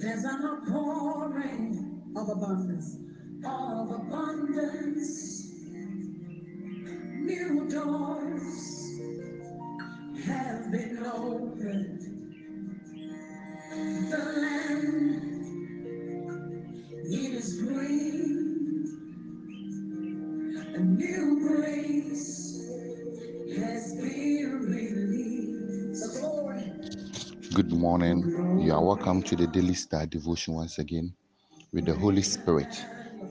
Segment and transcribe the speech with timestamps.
[0.00, 2.96] There's an outpouring of abundance,
[3.44, 5.46] of abundance.
[7.20, 8.88] New doors
[10.24, 12.00] have been opened.
[14.10, 15.60] The land
[17.04, 19.10] it is green.
[20.76, 22.58] A new grace
[23.58, 26.20] has been released.
[27.54, 28.29] Good morning.
[28.80, 31.12] Welcome to the Daily Star Devotion once again
[31.70, 32.82] with the Holy Spirit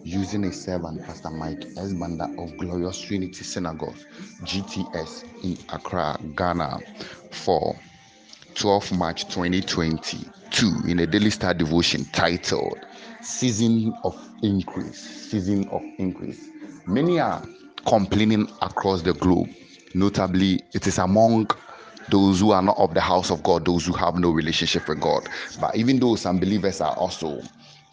[0.04, 1.92] using a servant, Pastor Mike S.
[2.38, 3.98] Of Glorious Trinity Synagogue,
[4.44, 6.80] GTS in Accra, Ghana,
[7.32, 7.76] for
[8.54, 12.78] 12 March 2022 in a Daily Star Devotion titled
[13.22, 15.00] Season of Increase.
[15.32, 16.48] Season of Increase.
[16.86, 17.44] Many are
[17.88, 19.50] complaining across the globe.
[19.96, 21.50] Notably, it is among
[22.12, 25.02] those who are not of the house of God, those who have no relationship with
[25.02, 25.30] God.
[25.60, 27.44] But even though some believers are also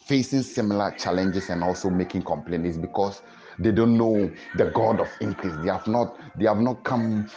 [0.06, 3.23] facing similar challenges and also making complaints because
[3.58, 5.56] they don't know the God of increase.
[5.56, 7.28] They have not they have not come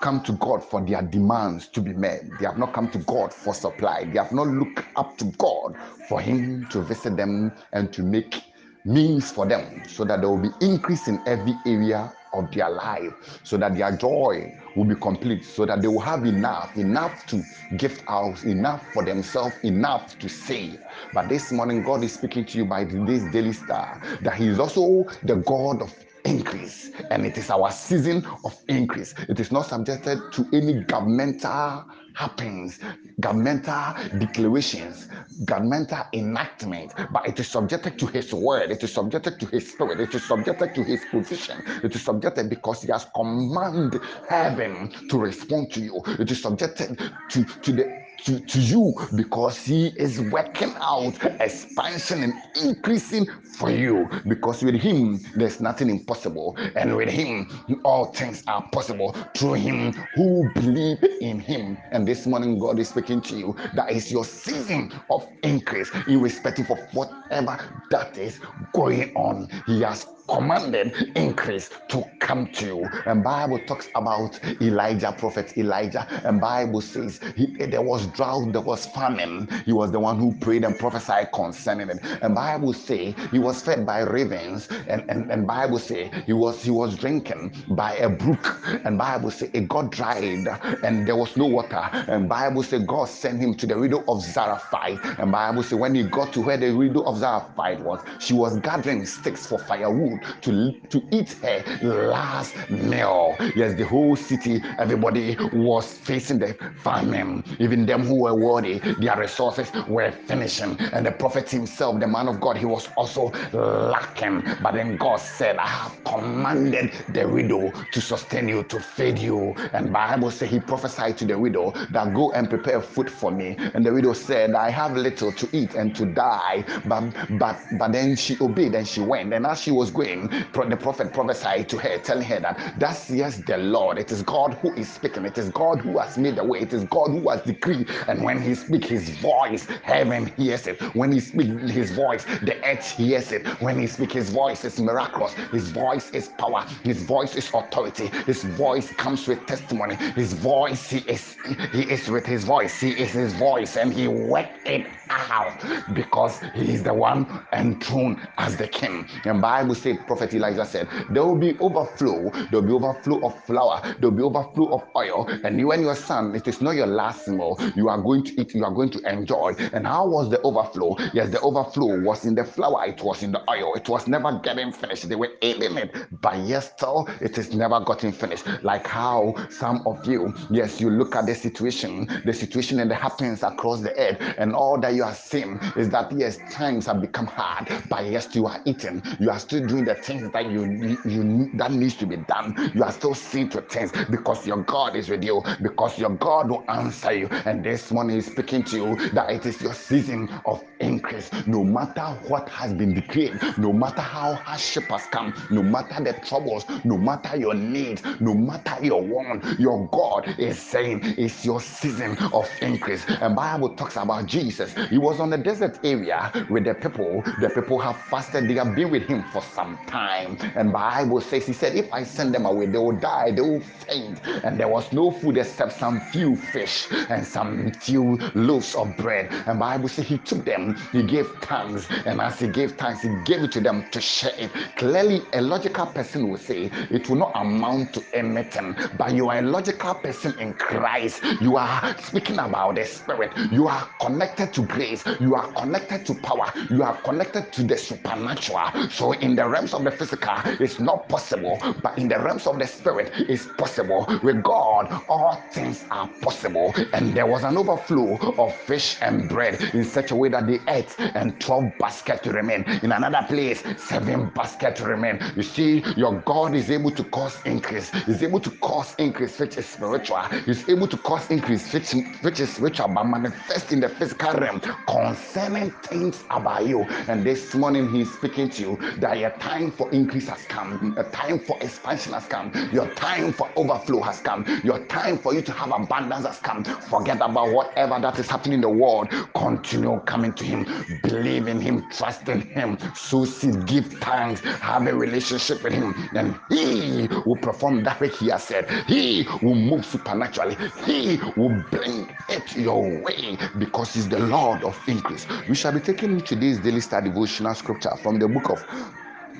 [0.00, 2.38] come to God for their demands to be met.
[2.38, 4.04] They have not come to God for supply.
[4.04, 5.76] They have not looked up to God
[6.08, 8.44] for Him to visit them and to make
[8.84, 13.12] means for them so that there will be increase in every area of their life
[13.42, 17.44] so that their joy will be complete so that they will have enough enough to
[17.76, 20.80] gift out enough for themselves enough to save
[21.12, 24.58] but this morning god is speaking to you by this daily star that he is
[24.58, 25.94] also the god of
[26.28, 29.14] increase and it is our season of increase.
[29.28, 31.84] It is not subjected to any governmental
[32.18, 32.80] happens,
[33.20, 35.08] governmental declarations,
[35.44, 40.00] governmental enactment, but it is subjected to His word, it is subjected to His spirit,
[40.00, 45.18] it is subjected to His provision, it is subjected because He has commanded heaven to
[45.18, 46.98] respond to you, it is subjected
[47.30, 53.70] to, to the to, to you because he is working out expansion and increasing for
[53.70, 54.08] you.
[54.26, 56.56] Because with him there's nothing impossible.
[56.76, 57.48] And with him
[57.84, 61.78] all things are possible through him who believe in him.
[61.92, 63.56] And this morning god is speaking to you.
[63.74, 67.58] That is your season of increase irrespective of whatever
[67.90, 68.40] that is
[68.72, 69.48] going on.
[69.66, 72.88] He has commanded increase to come to you.
[73.06, 76.06] And bible talks about elijah prophet elijah.
[76.24, 79.48] And bible says he, there was drought there was famine.
[79.64, 82.00] He was the one who prayed and prophesied concerning it.
[82.22, 84.68] And bible say he was fed by ravens.
[84.86, 88.58] And, and, and bible say he was he was drinking by a brook.
[88.84, 90.46] And bible say it got dried
[90.84, 91.82] and there was no water.
[92.08, 95.18] And bible say god sent him to the widow of zarephath.
[95.18, 98.58] And bible say when he got to where the widow of zarephath was she was
[98.60, 103.36] gathering sticks for firewood to, to eat her last meal.
[103.54, 107.44] Yes, the whole city, everybody was facing the famine.
[107.58, 110.76] Even them who were worthy, their resources were finishing.
[110.92, 114.42] And the prophet himself, the man of God, he was also lacking.
[114.62, 119.54] But then God said, I have commanded the widow to sustain you, to feed you.
[119.72, 123.56] And Bible says he prophesied to the widow that go and prepare food for me.
[123.74, 126.64] And the widow said, I have little to eat and to die.
[126.84, 129.32] But but but then she obeyed and she went.
[129.32, 133.38] And as she was going, the prophet prophesied to her, telling her that that's yes,
[133.38, 133.98] the Lord.
[133.98, 135.24] It is God who is speaking.
[135.24, 136.60] It is God who has made the way.
[136.60, 137.90] It is God who has decreed.
[138.08, 140.80] And when He speaks His voice, heaven hears it.
[140.94, 143.46] When He speaks His voice, the earth hears it.
[143.60, 145.34] When He speaks His voice, is miraculous.
[145.52, 146.64] His voice is power.
[146.84, 148.08] His voice is authority.
[148.26, 149.96] His voice comes with testimony.
[150.14, 151.36] His voice, He is
[151.72, 152.80] He is with His voice.
[152.80, 155.62] He is His voice, and He worked it out
[155.94, 159.08] because He is the one enthroned as the King.
[159.24, 163.44] And Bible says prophet Elijah said, There will be overflow, there will be overflow of
[163.44, 165.26] flour, there will be overflow of oil.
[165.44, 167.56] And you and your son, it is not your last meal.
[167.76, 169.54] You are going to eat, you are going to enjoy.
[169.72, 170.96] And how was the overflow?
[171.12, 174.38] Yes, the overflow was in the flour, it was in the oil, it was never
[174.42, 175.08] getting finished.
[175.08, 178.44] They were eating it, but yes, still it is never gotten finished.
[178.62, 182.94] Like how some of you, yes, you look at the situation, the situation and the
[182.94, 187.00] happens across the earth, and all that you are seeing is that yes, times have
[187.00, 190.98] become hard, but yes, you are eating, you are still doing the things that you
[191.04, 192.54] you that needs to be done.
[192.74, 196.50] You are still seeing to things because your God is with you, because your God
[196.50, 197.28] will answer you.
[197.46, 201.30] And this morning is speaking to you that it is your season of increase.
[201.46, 206.12] No matter what has been decreed, no matter how hardship has come, no matter the
[206.20, 211.60] troubles, no matter your needs, no matter your want, your God is saying it's your
[211.60, 213.04] season of increase.
[213.08, 214.74] And Bible talks about Jesus.
[214.90, 217.22] He was on the desert area with the people.
[217.40, 218.48] The people have fasted.
[218.48, 220.38] They have been with him for some some time.
[220.54, 223.60] And Bible says, He said, If I send them away, they will die, they will
[223.60, 224.20] faint.
[224.44, 229.32] And there was no food except some few fish and some few loaves of bread.
[229.46, 233.10] And Bible says He took them, He gave thanks, and as He gave thanks, He
[233.10, 234.52] gave it to them to share it.
[234.76, 239.38] Clearly, a logical person will say it will not amount to anything, but you are
[239.38, 241.22] a logical person in Christ.
[241.40, 243.32] You are speaking about the Spirit.
[243.50, 245.04] You are connected to grace.
[245.20, 246.52] You are connected to power.
[246.70, 248.88] You are connected to the supernatural.
[248.90, 252.58] So, in the realms of the physical, it's not possible, but in the realms of
[252.60, 254.06] the Spirit, it's possible.
[254.22, 256.74] With God, all things are possible.
[256.92, 260.60] And there was an overflow of fish and bread in such a way that they
[260.68, 262.62] ate, and 12 baskets remain.
[262.84, 265.18] In another place, seven baskets remain.
[265.34, 269.56] You see, your God is able to cause increase, is able to cause increase, which
[269.58, 273.88] is spiritual, is able to cause increase, which, which is spiritual, but manifest in the
[273.88, 276.84] physical realm concerning things about you.
[277.08, 281.04] And this morning, He's speaking to you that your time for increase has come, a
[281.04, 285.40] time for expansion has come, your time for overflow has come, your time for you
[285.40, 286.62] to have abundance has come.
[286.64, 289.08] Forget about whatever that is happening in the world.
[289.34, 294.86] Continue coming to Him, believe in Him, trust in Him, so seek, give thanks, have
[294.86, 298.70] a relationship with Him, Then He will perform that which He has said.
[298.86, 300.58] He will move supernaturally.
[300.84, 305.26] He will bring it your way because He's the Lord of increase.
[305.48, 308.66] We shall be taking you today's daily star devotional scripture from the book of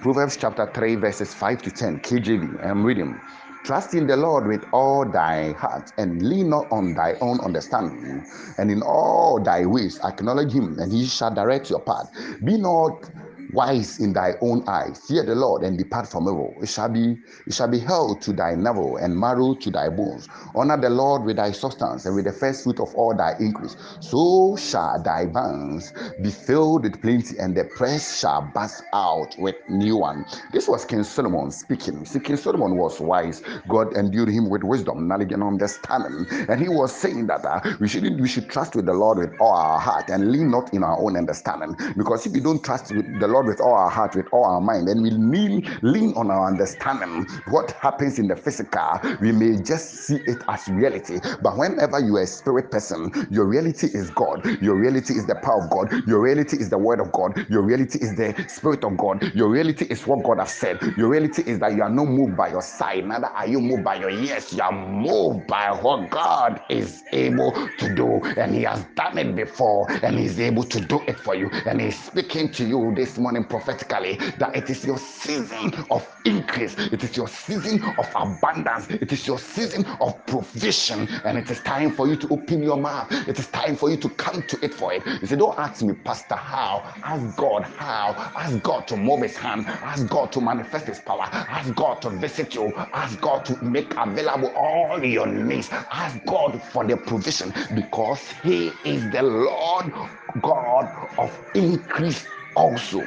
[0.00, 2.64] Proverbs chapter 3, verses 5 to 10, KJV.
[2.64, 3.20] I'm reading.
[3.64, 8.24] Trust in the Lord with all thy heart and lean not on thy own understanding.
[8.58, 12.08] And in all thy ways acknowledge him, and he shall direct your path.
[12.44, 13.10] Be not
[13.52, 15.00] wise in thy own eyes.
[15.08, 16.58] Fear the Lord and depart from evil.
[16.62, 17.16] It shall be
[17.46, 20.28] it shall be held to thy navel and marrow to thy bones.
[20.54, 23.76] Honor the Lord with thy substance and with the first fruit of all thy increase.
[24.00, 29.56] So shall thy barns be filled with plenty, and the press shall burst out with
[29.68, 30.24] new one.
[30.52, 32.04] This was King Solomon speaking.
[32.04, 33.42] See, King Solomon was wise.
[33.68, 36.26] God endued him with wisdom, knowledge, and understanding.
[36.48, 39.32] And he was saying that uh, we shouldn't we should trust with the Lord with
[39.40, 41.76] all our heart and lean not in our own understanding.
[41.96, 44.44] Because if you don't trust with the Lord Lord with all our heart, with all
[44.44, 47.25] our mind, and we lean, lean on our understanding.
[47.46, 51.20] What happens in the physical, we may just see it as reality.
[51.40, 54.44] But whenever you are a spirit person, your reality is God.
[54.61, 56.06] Your reality is the power of God.
[56.08, 57.46] Your reality is the word of God.
[57.49, 59.23] Your reality is the spirit of God.
[59.35, 60.81] Your reality is what God has said.
[60.96, 63.85] Your reality is that you are not moved by your side, neither are you moved
[63.85, 64.52] by your ears.
[64.52, 69.37] You are moved by what God is able to do, and He has done it
[69.37, 71.49] before, and He's able to do it for you.
[71.67, 76.02] And He's speaking to you this morning morning prophetically that it is your season of
[76.25, 81.50] increase, it is your season of abundance, it is your season of provision, and it
[81.50, 83.06] is time for you to open your mouth.
[83.28, 85.04] It is time for you to come to it for it.
[85.20, 86.90] You say, Don't ask me, Pastor, how?
[87.04, 88.32] Ask God how.
[88.34, 92.10] Ask God to move his hand, ask God to manifest his power, ask God to
[92.10, 97.52] visit you, ask God to make available all your needs, ask God for the provision
[97.75, 99.92] because he is the Lord
[100.40, 102.26] God of increase
[102.58, 103.06] also.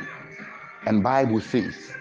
[0.85, 1.91] And Bible says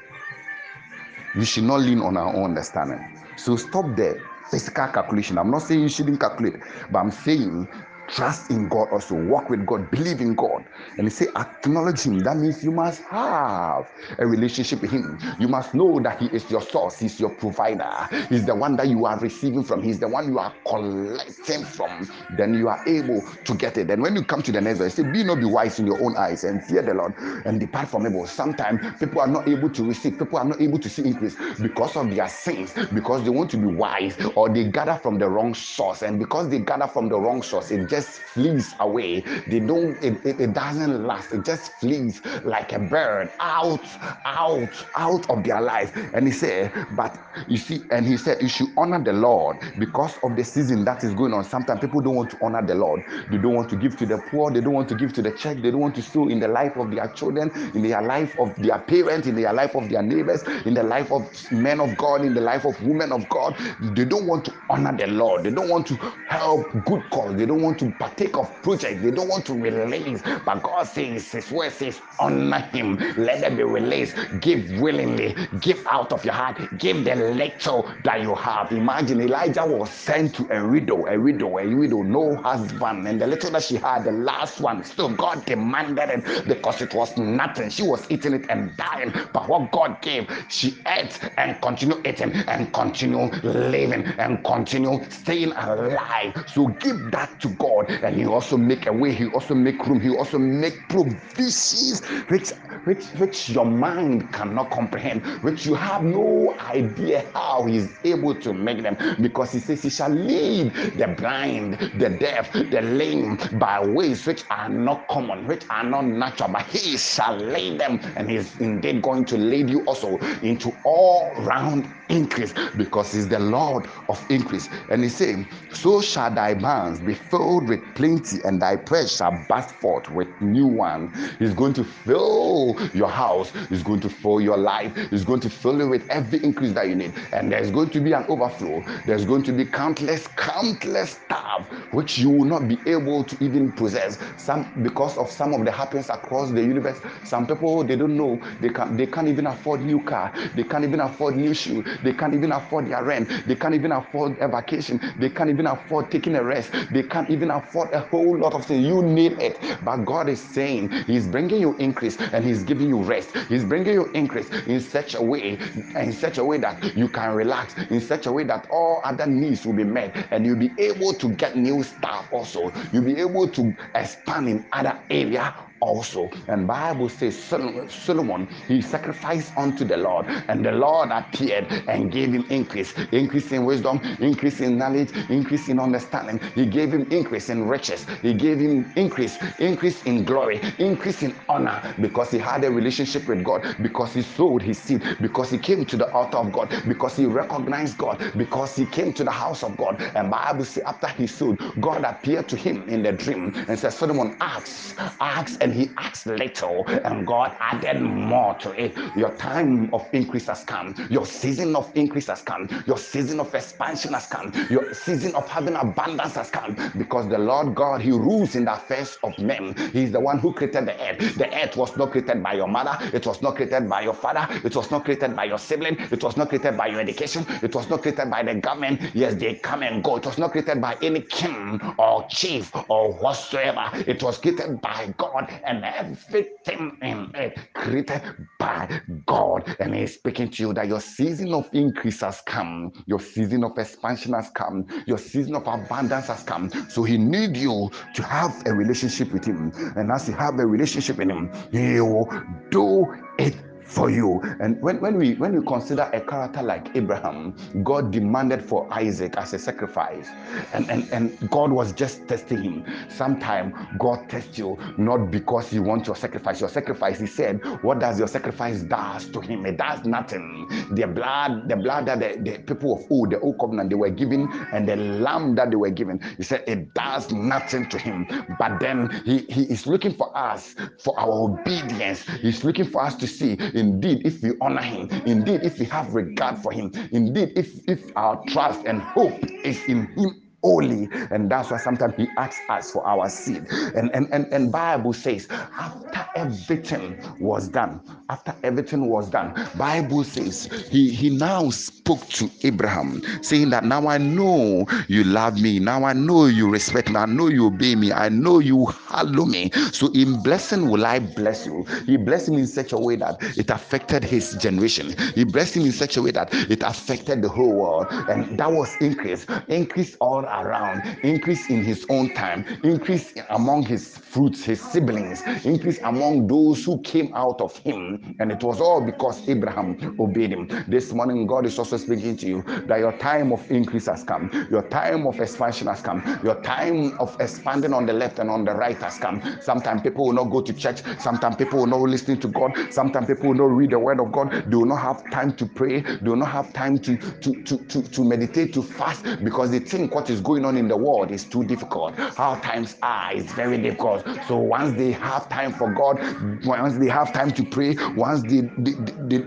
[1.36, 3.04] we should not lean on our own understanding.
[3.36, 4.20] So stop the
[4.50, 5.38] physical calculation.
[5.38, 6.56] I'm not saying you shouldn't calculate,
[6.90, 7.68] but I'm saying
[8.10, 10.68] trust in God also, walk with God, believe in God.
[10.98, 12.20] And he say, acknowledge him.
[12.20, 13.84] That means you must have
[14.18, 15.18] a relationship with him.
[15.38, 17.90] You must know that he is your source, he's your provider,
[18.28, 22.08] he's the one that you are receiving from, he's the one you are collecting from.
[22.30, 23.90] Then you are able to get it.
[23.90, 26.02] And when you come to the next verse, say, Be not be wise in your
[26.02, 27.14] own eyes and fear the Lord
[27.46, 28.26] and depart from evil.
[28.26, 31.96] Sometimes people are not able to receive, people are not able to see increase because
[31.96, 35.54] of their sins, because they want to be wise or they gather from the wrong
[35.54, 36.02] source.
[36.02, 39.20] And because they gather from the wrong source, it just just flees away.
[39.46, 41.32] They don't, it, it, it doesn't last.
[41.32, 43.86] It just flees like a bird out,
[44.24, 45.92] out, out of their life.
[46.14, 50.18] And he said, but you see, and he said, you should honor the Lord because
[50.22, 51.44] of the season that is going on.
[51.44, 53.02] Sometimes people don't want to honor the Lord.
[53.30, 54.50] They don't want to give to the poor.
[54.52, 55.58] They don't want to give to the church.
[55.62, 58.54] They don't want to sow in the life of their children, in their life of
[58.62, 62.24] their parents, in their life of their neighbors, in the life of men of God,
[62.24, 63.58] in the life of women of God.
[63.80, 65.44] They don't want to honor the Lord.
[65.44, 67.36] They don't want to help good cause.
[67.36, 70.22] They don't want to partake of projects they don't want to release.
[70.44, 72.96] But God says, His word says, honor Him.
[73.16, 74.16] Let them be released.
[74.40, 75.36] Give willingly.
[75.60, 76.60] Give out of your heart.
[76.78, 78.70] Give the little that you have.
[78.72, 83.26] Imagine Elijah was sent to a widow, a widow, a widow, no husband, and the
[83.26, 87.70] little that she had, the last one, still God demanded it because it was nothing.
[87.70, 89.12] She was eating it and dying.
[89.32, 95.52] But what God gave, she ate and continued eating and continue living and continue staying
[95.52, 96.34] alive.
[96.46, 100.00] So give that to God and he also make a way he also make room
[100.00, 102.50] he also make provisions which
[102.84, 108.52] which which your mind cannot comprehend, which you have no idea how he's able to
[108.52, 108.96] make them.
[109.20, 114.44] Because he says he shall lead the blind, the deaf, the lame by ways which
[114.50, 119.02] are not common, which are not natural, but he shall lead them, and he's indeed
[119.02, 124.68] going to lead you also into all round increase because he's the Lord of increase.
[124.88, 129.46] And he's saying, So shall thy barns be filled with plenty, and thy press shall
[129.48, 131.12] burst forth with new wine.
[131.38, 135.50] He's going to fill your house, he's going to fill your life, he's going to
[135.50, 137.14] fill you with every increase that you need.
[137.32, 138.84] And there's going to be an overflow.
[139.06, 143.72] There's going to be countless, countless stuff which you will not be able to even
[143.72, 144.18] possess.
[144.36, 147.00] Some because of some of the happens across the universe.
[147.24, 150.84] Some people they don't know they can they can't even afford new car, they can't
[150.84, 154.48] even afford new shoe, they can't even afford their rent, they can't even afford a
[154.48, 158.54] vacation, they can't even afford taking a rest, they can't even afford a whole lot
[158.54, 158.86] of things.
[158.86, 159.58] You need it.
[159.82, 163.36] But God is saying He's bringing you increase and He's giving you rest.
[163.48, 165.58] He's bringing you increase in such a way,
[165.96, 169.26] in such a way that you can relax, in such a way that all other
[169.26, 172.72] needs will be met, and you'll be able to get new stuff also.
[172.92, 176.30] You'll be able to expand in other area also.
[176.48, 182.32] And Bible says Solomon he sacrificed unto the Lord, and the Lord appeared and gave
[182.32, 186.40] him increase, increase in wisdom, increase in knowledge, increase in understanding.
[186.54, 188.06] He gave him increase in riches.
[188.22, 193.28] He gave him increase, increase in glory, increase in honor because he had a relationship
[193.28, 196.72] with God, because he sowed his seed, because he came to the altar of God,
[196.88, 200.00] because he recognized God, because he came to the house of God.
[200.14, 203.90] And Bible says after he sowed, God appeared to him in the dream and said,
[203.92, 208.96] Solomon, ask, ask, and and he asked little, and God added more to it.
[209.16, 210.94] Your time of increase has come.
[211.10, 212.68] Your season of increase has come.
[212.86, 214.52] Your season of expansion has come.
[214.68, 218.74] Your season of having abundance has come because the Lord God, He rules in the
[218.74, 219.74] affairs of men.
[219.92, 221.36] He's the one who created the earth.
[221.36, 224.46] The earth was not created by your mother, it was not created by your father,
[224.64, 227.74] it was not created by your sibling, it was not created by your education, it
[227.74, 229.00] was not created by the government.
[229.14, 230.16] Yes, they come and go.
[230.16, 233.88] It was not created by any king or chief or whatsoever.
[234.06, 238.22] It was created by God and everything in it created
[238.58, 239.76] by God.
[239.80, 243.78] And He's speaking to you that your season of increase has come, your season of
[243.78, 246.70] expansion has come, your season of abundance has come.
[246.88, 249.72] So He needs you to have a relationship with Him.
[249.96, 252.28] And as you have a relationship with Him, He will
[252.70, 253.06] do
[253.38, 253.56] it
[253.90, 254.40] for you.
[254.60, 259.36] And when, when we when we consider a character like Abraham, God demanded for Isaac
[259.36, 260.28] as a sacrifice.
[260.72, 262.86] And, and, and God was just testing him.
[263.08, 266.60] Sometimes God tests you not because he wants your sacrifice.
[266.60, 269.66] Your sacrifice, he said, what does your sacrifice does to him?
[269.66, 270.68] It does nothing.
[270.92, 274.10] The blood, the blood that the, the people of old, the old covenant, they were
[274.10, 278.26] given, and the lamb that they were given, he said it does nothing to him.
[278.58, 282.22] But then he, he is looking for us for our obedience.
[282.40, 286.14] He's looking for us to see Indeed, if we honor him, indeed, if we have
[286.14, 291.50] regard for him, indeed, if, if our trust and hope is in him only and
[291.50, 293.66] that's why sometimes he asks us for our seed.
[293.94, 298.00] And and and, and bible says after everything was done
[298.30, 304.06] after everything was done bible says he he now spoke to abraham saying that now
[304.08, 305.78] i know you love me.
[305.78, 307.16] Now i know you respect me.
[307.16, 308.12] I know you obey me.
[308.12, 309.70] I know you hallow me.
[309.92, 311.84] So in blessing will i bless you.
[312.06, 315.14] He blessed him in such a way that it affected his generation.
[315.34, 318.08] He blessed him in such a way that it affected the whole world.
[318.10, 319.46] And that was increase.
[319.68, 325.98] Increase all around, increase in his own time, increase among his fruits, his siblings, increase
[326.04, 328.36] among those who came out of him.
[328.40, 330.68] And it was all because Abraham obeyed him.
[330.88, 334.50] This morning, God is also speaking to you that your time of increase has come,
[334.70, 338.64] your time of expansion has come, your time of expanding on the left and on
[338.64, 339.42] the right has come.
[339.60, 343.26] Sometimes people will not go to church, sometimes people will not listen to God, sometimes
[343.26, 346.00] people will not read the word of God, they will not have time to pray,
[346.00, 349.78] they will not have time to, to, to, to, to meditate, to fast, because they
[349.80, 352.16] think what is going on in the world is too difficult.
[352.18, 354.26] How times are is very difficult.
[354.46, 356.18] So once they have time for God,
[356.64, 359.44] once they have time to pray, once they, they, they, they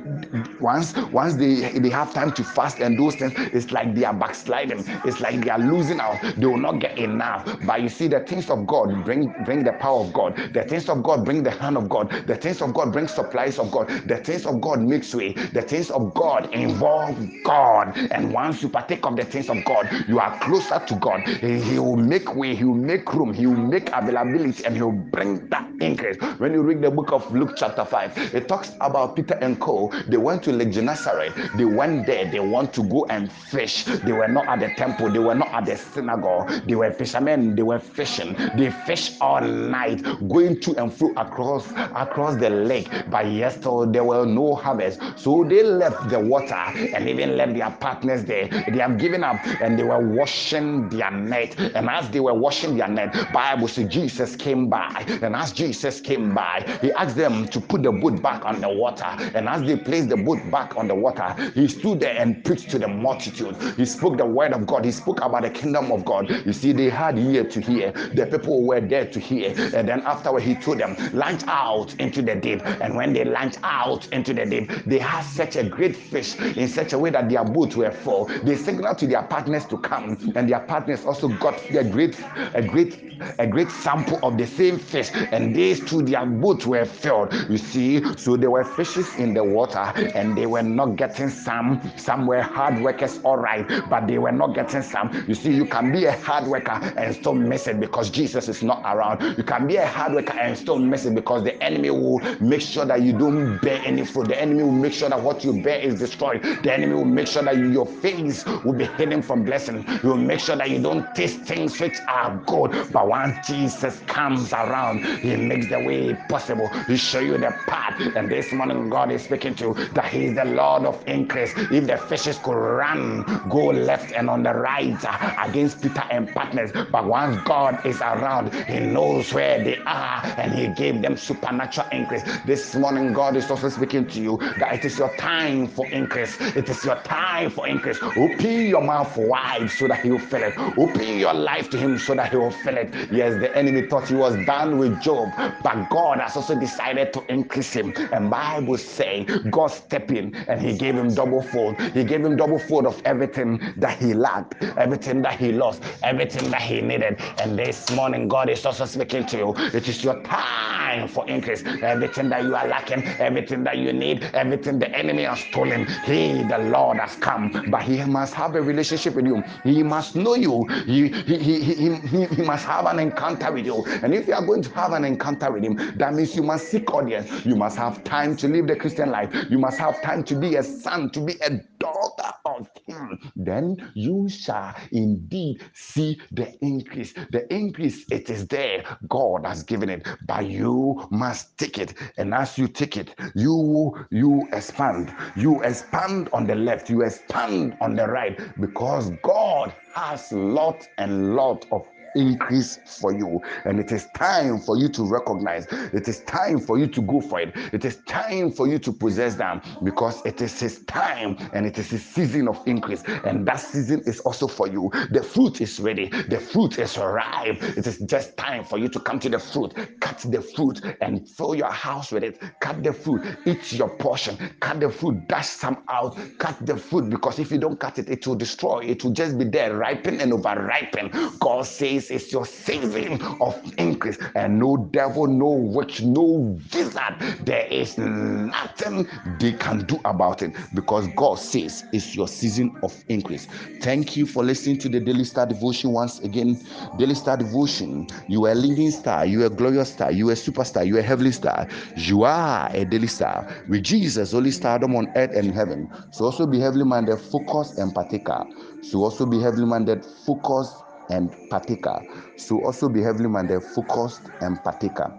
[0.59, 4.13] once once they they have time to fast and those things, it's like they are
[4.13, 4.83] backsliding.
[5.03, 6.21] It's like they are losing out.
[6.37, 7.45] They will not get enough.
[7.65, 10.35] But you see, the things of God bring bring the power of God.
[10.53, 12.09] The things of God bring the hand of God.
[12.27, 13.89] The things of God bring supplies of God.
[14.07, 15.33] The things of God makes way.
[15.33, 17.97] The things of God involve God.
[18.11, 21.59] And once you partake of the things of God, you are closer to God, he,
[21.61, 24.91] he will make way, he will make room, he will make availability, and he will
[24.91, 26.17] bring that increase.
[26.39, 29.91] When you read the book of Luke, chapter 5, it talks about Peter and Co.
[30.07, 33.83] They went to Lake Gennesaret, they went there, they want to go and fish.
[33.85, 37.55] They were not at the temple, they were not at the synagogue, they were fishermen,
[37.55, 38.35] they were fishing.
[38.55, 42.89] They fished all night, going to and fro across across the lake.
[43.09, 44.99] But yes, there were no harvest.
[45.17, 48.47] So they left the water and even left their partners there.
[48.47, 51.59] They have given up and they were washing their net.
[51.75, 55.05] And as they were washing their net, Bible says Jesus came by.
[55.21, 58.69] And as Jesus came by, he asked them to put the boat back on the
[58.69, 59.05] water.
[59.35, 62.69] And as they placed the boat back on the water, he stood there and preached
[62.71, 63.55] to the multitude.
[63.77, 64.85] He spoke the word of God.
[64.85, 66.29] He spoke about the kingdom of God.
[66.45, 67.91] You see, they had ear to hear.
[67.91, 69.53] The people were there to hear.
[69.73, 72.61] And then afterward, he told them, launch out into the deep.
[72.81, 76.67] And when they launched out into the deep, they had such a great fish in
[76.67, 78.25] such a way that their boats were full.
[78.43, 82.19] They signaled to their partners to come, and their partners also got a great,
[82.53, 82.99] a great,
[83.39, 87.33] a great sample of the same fish, and these two their boats were filled.
[87.49, 91.81] You see, so there were fishes in the water, and they were not getting some.
[91.97, 95.25] Some were hard workers, all right, but they were not getting some.
[95.27, 98.63] You see, you can be a hard worker and still miss it because Jesus is
[98.63, 99.37] not around.
[99.37, 102.61] You can be a hard worker and still miss it because the enemy will make
[102.61, 104.27] sure that you don't bear any fruit.
[104.27, 106.41] The enemy will make sure that what you bear is destroyed.
[106.63, 109.85] The enemy will make sure that your face will be hidden from blessing.
[110.03, 112.71] You will make sure that you don't taste things which are good.
[112.91, 116.69] But once Jesus comes around, he makes the way possible.
[116.87, 117.99] He show you the path.
[118.15, 121.53] And this morning, God is speaking to you that He is the Lord of increase.
[121.57, 126.33] If the fishes could run, go left and on the right uh, against Peter and
[126.33, 131.17] partners, but once God is around, He knows where they are and He gave them
[131.17, 132.23] supernatural increase.
[132.45, 136.39] This morning, God is also speaking to you that it is your time for increase.
[136.41, 137.99] It is your time for increase.
[138.01, 140.55] Open your mouth wide so that will fill it.
[140.77, 142.89] Open your life to Him so that He will fill it.
[143.11, 147.23] Yes, the enemy thought he was done with Job, but God has also decided to
[147.29, 147.93] increase him.
[148.11, 151.79] And Bible say God stepped in and He gave him double fold.
[151.81, 156.49] He gave him double fold of everything that he lacked, everything that he lost, everything
[156.51, 157.19] that he needed.
[157.39, 159.53] And this morning, God is also speaking to you.
[159.57, 161.63] It is your time for increase.
[161.81, 166.43] Everything that you are lacking, everything that you need, everything the enemy has stolen, He,
[166.43, 167.65] the Lord, has come.
[167.69, 169.43] But He must have a relationship with you.
[169.63, 170.63] He must know you.
[170.85, 173.83] He, he, he, he, he, he must have an encounter with you.
[174.03, 176.67] And if you are going to have an encounter with Him, that means you must
[176.67, 177.45] seek audience.
[177.45, 179.33] You must have time to live the Christian life.
[179.49, 183.19] You must have time to be a son, to be a daughter of Him.
[183.35, 187.13] Then you shall indeed see the increase.
[187.31, 188.83] The increase, it is there.
[189.09, 191.93] God has given it, but you must take it.
[192.17, 195.13] And as you take it, you you expand.
[195.35, 196.89] You expand on the left.
[196.89, 201.85] You expand on the right because God has lot and lot of
[202.15, 203.41] increase for you.
[203.65, 205.67] And it is time for you to recognize.
[205.93, 207.53] It is time for you to go for it.
[207.73, 211.77] It is time for you to possess them because it is his time and it
[211.77, 213.03] is his season of increase.
[213.25, 214.91] And that season is also for you.
[215.11, 216.09] The fruit is ready.
[216.09, 217.61] The fruit is ripe.
[217.77, 219.73] It is just time for you to come to the fruit.
[220.01, 222.41] Cut the fruit and fill your house with it.
[222.61, 223.23] Cut the fruit.
[223.45, 224.37] Eat your portion.
[224.59, 225.27] Cut the fruit.
[225.27, 226.17] Dash some out.
[226.39, 228.79] Cut the fruit because if you don't cut it, it will destroy.
[228.79, 231.11] It will just be there, ripen and over ripen.
[231.39, 237.67] God says is your season of increase, and no devil, no witch, no wizard, there
[237.67, 239.07] is nothing
[239.39, 243.47] they can do about it because God says it's your season of increase.
[243.81, 246.61] Thank you for listening to the Daily Star Devotion once again.
[246.97, 250.33] Daily Star Devotion, you are a living star, you are a glorious star, you are
[250.33, 254.51] a superstar, you are a heavenly star, you are a daily star with Jesus, only
[254.51, 255.89] stardom on earth and heaven.
[256.11, 258.45] So also be heavenly minded, focused, and partaker.
[258.81, 262.01] So also be heavenly minded, focused, and partaker.
[262.37, 265.11] So also be heavily minded, focused, and partaker.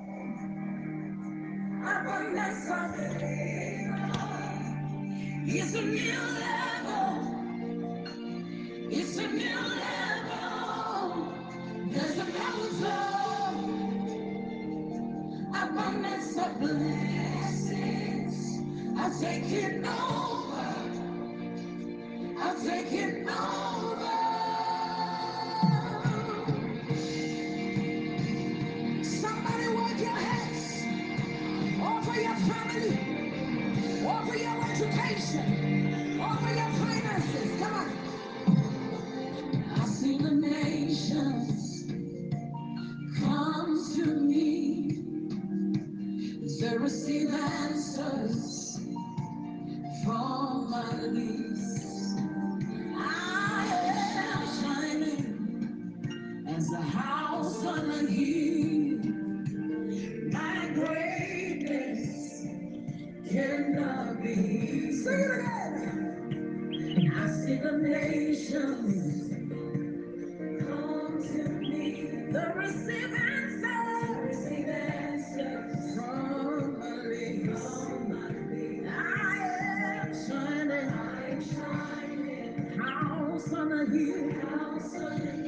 [5.46, 6.12] It's a new
[9.52, 10.04] level.
[68.54, 68.62] House
[83.54, 85.43] on a hill, house on a hill.